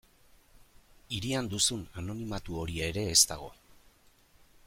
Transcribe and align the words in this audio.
Hirian 1.17 1.49
duzun 1.51 1.83
anonimatu 2.03 2.57
hori 2.63 2.81
ere 2.89 3.05
ez 3.13 3.21
dago. 3.35 3.53